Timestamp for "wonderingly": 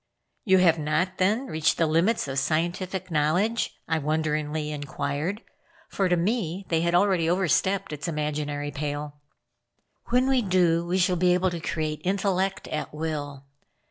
3.99-4.71